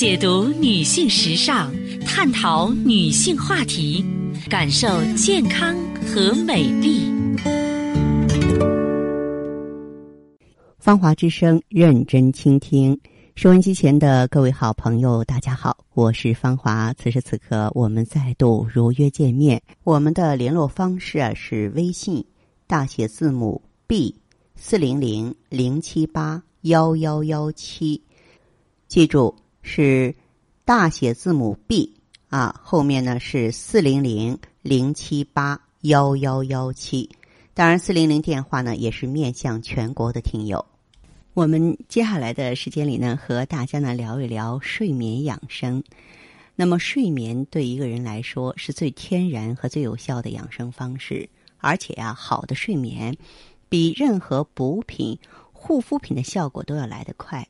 [0.00, 1.70] 解读女性时尚，
[2.06, 4.02] 探讨女性话题，
[4.48, 7.02] 感受健康和美丽。
[10.78, 12.98] 芳华之声，认真倾听。
[13.34, 16.94] 收音机前的各位好朋友，大家好，我是芳华。
[16.94, 19.60] 此时此刻，我们再度如约见面。
[19.84, 22.24] 我们的联络方式啊是微信
[22.66, 24.14] 大写字母 B
[24.56, 28.02] 四零零零七八幺幺幺七，
[28.88, 30.14] 记住是
[30.64, 31.94] 大写字母 B
[32.28, 37.10] 啊，后面呢是四零零零七八幺幺幺七。
[37.54, 40.64] 当然，四零零电话呢也是面向全国的听友。
[41.34, 45.82] 我们接下来的时间里呢，和大家呢聊一聊睡眠养生。
[46.56, 53.16] 那么，睡眠对一个人来说是最天然和最有效的养生方式，而且呀，好的睡眠
[53.68, 55.18] 比任何补品、
[55.52, 57.46] 护肤品的效果都要来得快。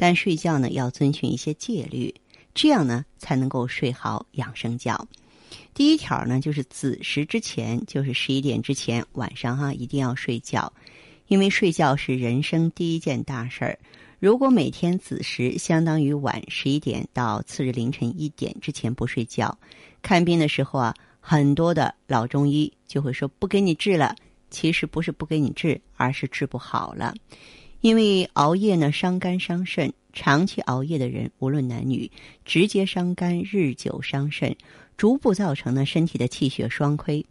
[0.00, 2.14] 但睡觉呢，要遵循一些戒律，
[2.54, 5.06] 这样呢才能够睡好养生觉。
[5.74, 10.72] 第一条呢，就是子时之前，就是十一点之前，晚上哈一定要睡觉。
[11.28, 13.78] 因为睡觉是人生第一件大事儿，
[14.18, 19.54] 如果每天子时相当于晚十一点到次日凌晨一点之前不睡觉，
[20.00, 24.16] 看病的时候啊，很多的老中医就会说不给你治了。
[24.48, 27.14] 其实不是不给你治，而是治不好了。
[27.80, 32.10] 因为熬夜呢伤肝伤肾，长期熬夜的人无论男女，
[32.44, 34.54] 直接伤肝，日久伤肾，
[34.96, 37.24] 逐步造成呢身体的气血双亏。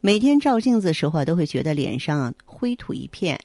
[0.00, 3.38] 每天照镜子的时候啊，都会觉得脸上灰土一片。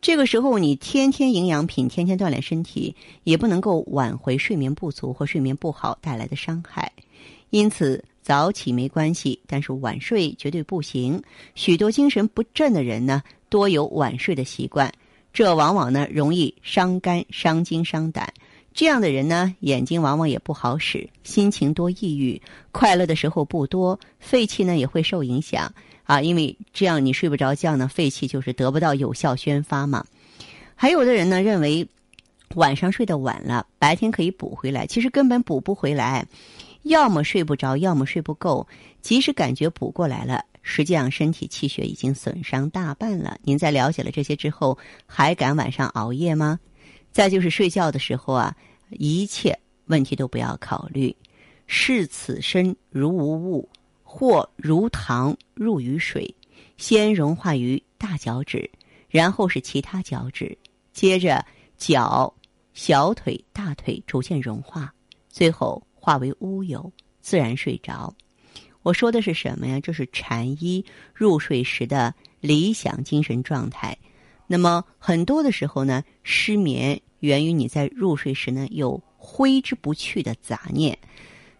[0.00, 6.92] 这个时候，你天天营养品，天天锻炼身体，也不能够挽回睡眠不足或睡眠不好带来的伤害。
[7.50, 11.20] 因此，早起没关系，但是晚睡绝对不行。
[11.56, 14.92] 许多精神不振的人呢，多有晚睡的习惯，
[15.32, 18.32] 这往往呢容易伤肝、伤精、伤胆。
[18.74, 25.72] 这样的人呢，眼睛往往也不好使，心情多抑郁，快乐的时候不多，肺气呢也会受影响。
[26.04, 30.04] 啊，因为这样你睡不着觉呢，肺气就是得不到有效宣发嘛。
[30.74, 31.86] 还有的人呢认为
[32.54, 36.26] 晚上睡得晚了，白天可以补回来，其实根本补不回来，
[36.84, 38.66] 要么睡不着，要么睡不够。
[39.02, 43.38] 即使感觉补过来了，实际上身体气血已经损伤大半了。
[43.42, 46.60] 您在了解了这些之后，还敢晚上熬夜吗？
[47.10, 48.54] 再就是睡觉的时候啊，
[48.90, 51.16] 一切问题都不要考虑，
[51.66, 53.66] 视此身如无物。
[54.10, 56.34] 或如糖入于水，
[56.78, 58.70] 先融化于大脚趾，
[59.10, 60.56] 然后是其他脚趾，
[60.94, 61.44] 接着
[61.76, 62.32] 脚、
[62.72, 64.90] 小腿、大腿逐渐融化，
[65.28, 66.90] 最后化为乌有，
[67.20, 68.14] 自然睡着。
[68.82, 69.80] 我说的是什么呀？
[69.80, 73.96] 就是禅医入睡时的理想精神状态。
[74.46, 80.96] 那么很多的时候呢，失眠源于你在入睡时呢有挥之不去的杂念。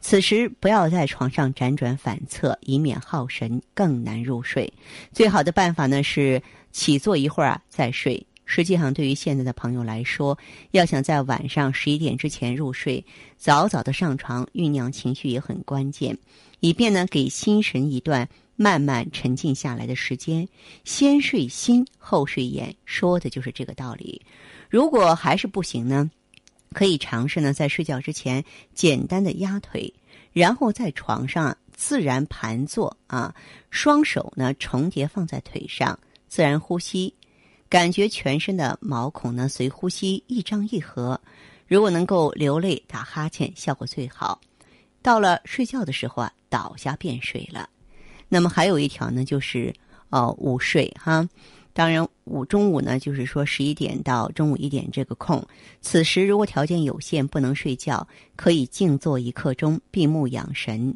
[0.00, 4.72] 此时不要在床上辗转反侧，以免耗神，更难入睡。
[5.12, 6.40] 最好的办法呢是
[6.70, 8.24] 起坐一会儿啊再睡。
[8.50, 10.36] 实际上，对于现在的朋友来说，
[10.70, 13.04] 要想在晚上十一点之前入睡，
[13.36, 16.16] 早早的上床酝酿情绪也很关键，
[16.60, 18.26] 以便呢给心神一段
[18.56, 20.48] 慢慢沉静下来的时间。
[20.82, 24.22] 先睡心后睡眼，说的就是这个道理。
[24.70, 26.10] 如果还是不行呢？
[26.72, 28.42] 可以尝试呢，在睡觉之前
[28.72, 29.92] 简单的压腿，
[30.32, 33.34] 然后在床上自然盘坐啊，
[33.70, 35.98] 双手呢重叠放在腿上，
[36.28, 37.12] 自然呼吸，
[37.68, 41.20] 感觉全身的毛孔呢随呼吸一张一合。
[41.66, 44.40] 如果能够流泪打哈欠，效果最好。
[45.02, 47.68] 到了睡觉的时候啊，倒下便睡了。
[48.28, 49.72] 那么还有一条呢，就是
[50.10, 51.28] 哦午睡哈。
[51.74, 55.46] 当然，午中午呢，就是说十一点到中午一点这个空，
[55.80, 58.04] 此时如果条件有限不能睡觉，
[58.34, 60.92] 可以静坐一刻钟，闭目养神。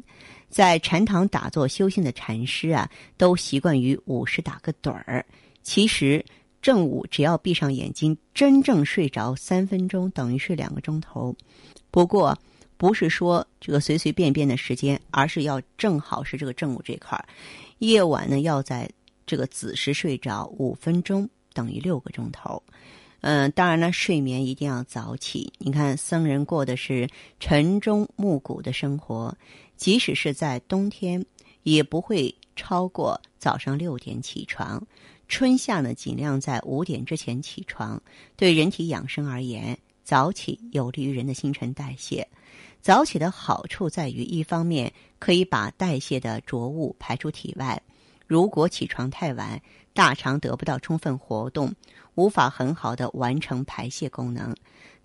[0.49, 5.25] 在禅堂打坐修行的禅师啊，都习惯于午时打个盹儿。
[5.61, 6.23] 其实
[6.63, 11.35] 正午只要闭上眼睛，真正睡着三分钟，等于睡两个钟头。
[11.91, 12.35] 不过
[12.77, 17.23] 不是说这个随随便便的时间，而是要正好是这个正午这块儿。
[17.77, 18.89] 夜晚呢，要在。
[19.25, 22.61] 这个子时睡着五分钟等于六个钟头，
[23.21, 25.49] 嗯，当然了，睡眠一定要早起。
[25.59, 27.07] 你看，僧人过的是
[27.39, 29.33] 晨钟暮鼓的生活，
[29.77, 31.25] 即使是在冬天，
[31.63, 34.85] 也不会超过早上六点起床。
[35.27, 38.01] 春夏呢，尽量在五点之前起床。
[38.35, 42.27] 对人体养生而言，早起有利于人的新陈代谢。
[42.81, 47.81] 早起的好处在于，一方面可以把代谢的浊物排出体外。
[48.27, 49.61] 如果起床太晚，
[49.93, 51.73] 大肠得不到充分活动，
[52.15, 54.55] 无法很好的完成排泄功能。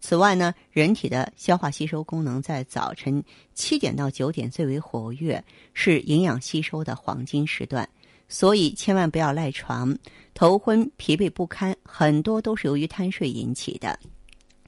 [0.00, 3.22] 此外呢，人体的消化吸收功能在早晨
[3.54, 5.42] 七点到九点最为活跃，
[5.74, 7.88] 是营养吸收的黄金时段，
[8.28, 9.96] 所以千万不要赖床、
[10.34, 13.98] 头昏、疲惫不堪，很多都是由于贪睡引起的。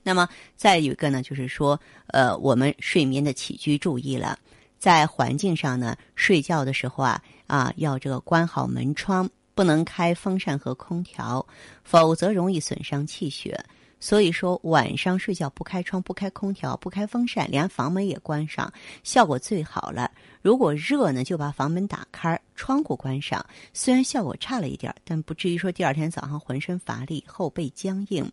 [0.02, 0.26] 那么
[0.56, 4.38] 再有一个呢，就是说，呃，我们睡眠的起居注意了，
[4.78, 11.46] 在环境上呢，睡觉的时候啊啊，要这个关好门窗，不能开风扇和空调，
[11.84, 13.62] 否则容易损伤气血。
[14.00, 18.72] 所以说，晚上睡觉不开窗、不开空调、不开风扇，连房门也关上，
[19.04, 20.10] 效果最好了。
[20.40, 23.44] 如果热呢，就把房门打开，窗户关上。
[23.74, 28.26] 虽然效果差了一点，但不至于说第二天早上浑身乏力、后背僵硬。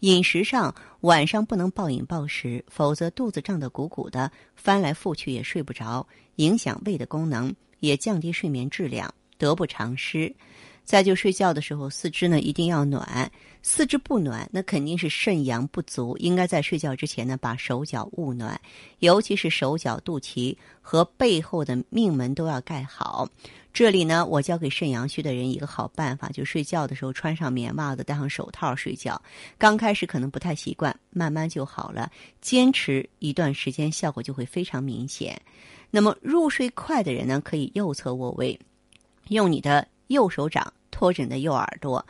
[0.00, 6.06] 饮食上，晚上不能暴饮暴食，否则肚子胀得鼓鼓的，翻来覆去也睡不着，
[6.36, 10.32] 影响胃的功能，也降低睡眠质量，得不偿失。
[10.84, 13.30] 再就睡觉的时候，四肢呢一定要暖。
[13.64, 16.16] 四肢不暖，那肯定是肾阳不足。
[16.18, 18.60] 应该在睡觉之前呢，把手脚捂暖，
[18.98, 23.28] 尤其是手脚、肚脐和背后的命门都要盖好。
[23.72, 29.22] 这里呢，我教给肾阳虚的人一个好办法，就睡觉的时候穿上棉袜子，戴上手套睡觉。
[29.56, 32.10] 刚开始可能不太习惯，慢慢就好了。
[32.40, 35.40] 坚持一段时间，效果就会非常明显。
[35.90, 38.58] 那么入睡快的人呢，可以右侧卧位，
[39.28, 42.04] 用你的右手掌托着你的右耳朵。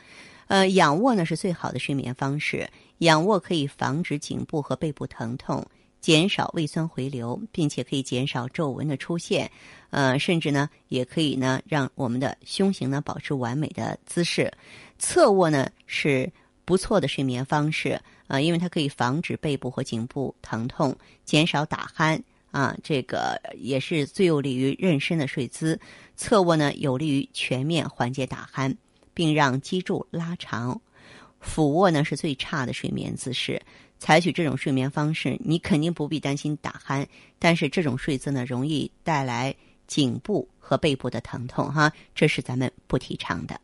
[0.48, 2.68] 呃，仰卧呢是最好的睡眠方式。
[2.98, 5.64] 仰卧可以防止颈部和背部疼痛，
[6.00, 9.50] 减少胃酸回流，并且可以减少皱纹的出现。
[9.90, 14.52] 呃，甚至呢，也可以呢，让我们的胸型呢保持完美的姿势。
[14.98, 16.30] 侧卧呢是
[16.64, 20.94] 不错的睡眠方式啊，因为它可以防止背部和颈部疼痛，
[21.24, 22.20] 减少打鼾
[22.52, 25.80] 啊，这个也是最有利于妊娠的睡姿。
[26.16, 28.72] 侧卧呢有利于全面缓解打鼾。
[29.14, 30.80] 并让脊柱拉长，
[31.38, 33.60] 俯卧呢是最差的睡眠姿势。
[33.98, 37.06] 采取这种睡眠方式，你肯定不必担心打鼾，
[37.38, 39.54] 但是这种睡姿呢，容易带来
[39.86, 43.60] 颈部和背部的疼痛，哈，这是咱们不提倡的。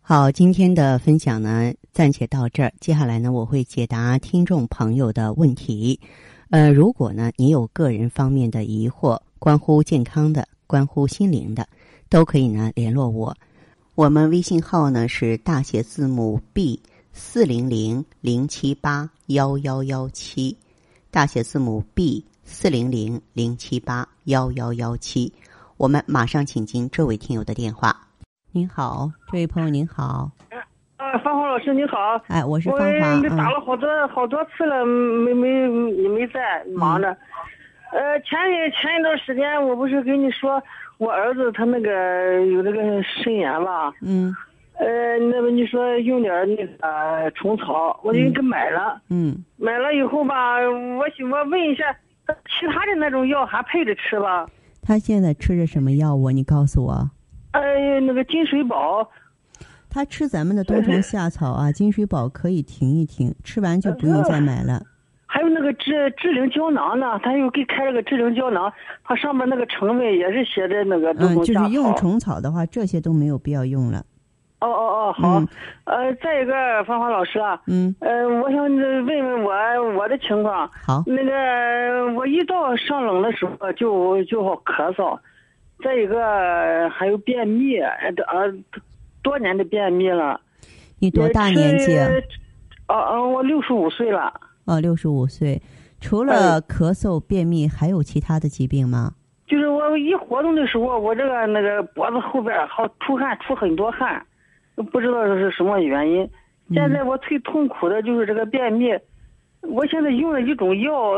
[0.00, 2.72] 好，今天的分享呢，暂且到这儿。
[2.80, 6.00] 接下来呢，我会解答听众朋友的问题。
[6.52, 11.66] 呃，如果呢，你有个人方面的疑惑，关乎健康的，关乎心灵的，
[12.10, 13.34] 都可以呢联络我。
[13.94, 16.78] 我们微信号呢是大写字母 B
[17.14, 20.54] 四零零零七八幺幺幺七，
[21.10, 25.32] 大写字母 B 四零零零七八幺幺幺七。
[25.78, 27.98] 我们马上请进这位听友的电话。
[28.50, 30.30] 您好，这位朋友您好。
[31.02, 31.98] 啊，芳华老师你好。
[32.28, 32.84] 哎，我是芳华。
[32.84, 37.08] 我打了好多好多次了，没没你没在，忙着。
[37.90, 40.62] 呃，前一前一段时间我不是跟你说。
[40.98, 44.32] 我儿子他那个有那个肾炎吧，嗯，
[44.78, 51.92] 呃，那么你说用点那个虫草，我就给买了，嗯，买了以后吧，我我问一下，
[52.28, 54.46] 其他的那种药还配着吃吧？
[54.80, 56.30] 他现在吃着什么药物？
[56.30, 57.10] 你告诉我。
[57.50, 59.04] 呃，那个金水宝。
[59.92, 64.80] 他吃咱们的冬虫 夏草啊，金水宝可以停一停，吃完就不用再买了。
[65.26, 68.70] 还有那个治治灵胶囊呢，他又给开了个治灵胶囊，
[69.02, 74.04] 它上面那个成分也是写的那个嗯，就是用虫草的话，这些都没有必要用了。
[74.60, 75.42] 哦哦哦，好。
[75.84, 79.52] 呃，再一个，芳华老师啊，嗯，呃，我想问问我
[79.98, 80.70] 我的情况。
[80.86, 81.02] 好。
[81.06, 85.18] 那个，我一到上冷的时候就就好咳嗽，
[85.82, 88.52] 再一个还有便秘，呃，
[89.22, 90.40] 多年的便秘了。
[90.98, 91.96] 你多大年纪？
[92.88, 94.32] 哦哦，我六十五岁了。
[94.66, 95.60] 哦，六十五岁，
[96.00, 99.14] 除了咳嗽、便秘，还有其他的疾病吗？
[99.46, 104.24] 就是我一活动的时候，我这个那个脖子后边好出汗，出很多汗，
[104.90, 106.28] 不知道这是什么原因。
[106.72, 108.86] 现在我最痛苦的就是这个便秘，
[109.62, 111.14] 我现在用了一种药，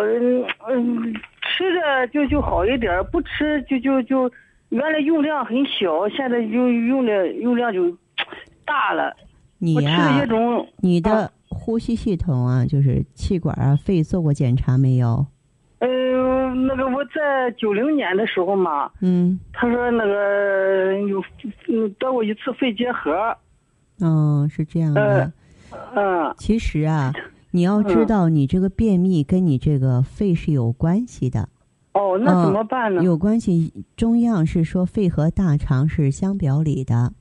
[0.68, 4.30] 嗯，吃着就就好一点，不吃就就就
[4.74, 7.96] 原来用量很小，现在用用的用量就
[8.64, 9.14] 大了。
[9.58, 10.26] 你呀，
[10.78, 11.30] 你的。
[11.56, 15.24] 呼吸系统啊，就是气管啊、肺做过检查没有？
[15.78, 21.22] 嗯，那个我在九零年的时候嘛，嗯，他说那个有
[21.68, 23.12] 嗯得过一次肺结核。
[24.00, 25.32] 哦，是这样的。
[25.94, 26.34] 嗯。
[26.36, 27.12] 其实啊，
[27.52, 31.48] 你要知道，你这个便秘跟你这个肺是有关系的。
[31.94, 33.02] 哦，那怎么办呢？
[33.02, 37.12] 有关系，中药是说肺和大肠是相表里的。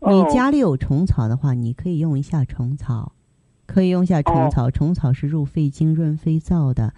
[0.00, 3.12] 你家里有虫草的话，你可以用一下虫草。
[3.66, 6.92] 可以用一下虫草，虫草是入肺经、润肺燥的，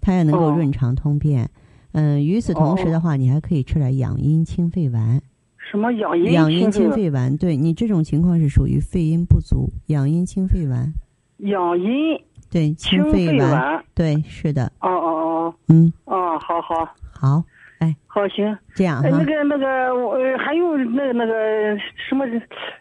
[0.00, 1.48] 它也能够润肠通便。
[1.92, 5.22] 嗯，与此同时的话，你还可以吃点养阴清肺丸。
[5.70, 6.32] 什么养阴？
[6.32, 10.92] 养阴清肺丸，对你这种情况是属于肺阴不足，养阴清肺丸。
[11.38, 12.20] 养阴。
[12.50, 14.72] 对，清肺丸，对，是的。
[14.80, 15.54] 哦哦哦。
[15.68, 15.92] 嗯。
[16.36, 16.84] 哦，好好。
[17.18, 17.42] 好，
[17.78, 18.56] 哎，好行。
[18.74, 19.08] 这样哈。
[19.10, 21.32] 那个那个，我还有那个那个
[22.08, 22.24] 什么，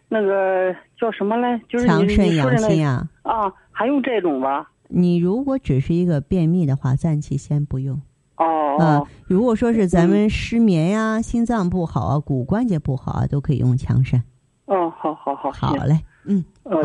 [0.10, 1.58] 那个叫什么来？
[1.70, 3.08] 就是强肾养心啊。
[3.24, 4.70] 啊，还用这种吧？
[4.90, 8.02] 你如果只是一个便秘的话，暂且先不用。
[8.38, 8.78] 哦。
[8.80, 14.22] 嗯，如果说是咱们失眠呀、心脏不好啊、骨关节不好啊，都可以用强肾。
[14.66, 15.52] 哦，好好好。
[15.52, 15.98] 好嘞。
[16.28, 16.82] 嗯，呃，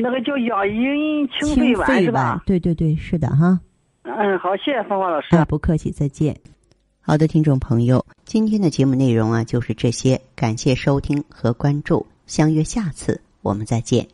[0.00, 2.42] 那个叫养阴清肺丸是吧？
[2.46, 3.58] 对对对，是的哈。
[4.02, 5.34] 嗯，好，谢谢芳芳老师。
[5.36, 6.36] 啊，不客气，再见。
[7.00, 14.06] 好的，听众朋友，今天的节目内容啊就是这些，感谢收听和关注，相约下次我们再见。